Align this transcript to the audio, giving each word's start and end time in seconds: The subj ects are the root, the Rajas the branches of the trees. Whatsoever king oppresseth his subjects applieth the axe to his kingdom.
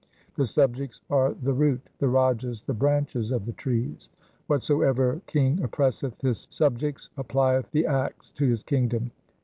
The 0.33 0.45
subj 0.45 0.77
ects 0.79 1.01
are 1.11 1.31
the 1.35 1.53
root, 1.53 1.79
the 1.99 2.07
Rajas 2.07 2.63
the 2.63 2.73
branches 2.73 3.31
of 3.31 3.45
the 3.45 3.53
trees. 3.53 4.09
Whatsoever 4.47 5.21
king 5.27 5.59
oppresseth 5.61 6.19
his 6.23 6.47
subjects 6.49 7.11
applieth 7.19 7.69
the 7.69 7.85
axe 7.85 8.31
to 8.31 8.49
his 8.49 8.63
kingdom. 8.63 9.11